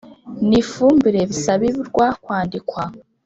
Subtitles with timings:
[0.47, 2.83] N ifumbire bisabirwa kwandikwa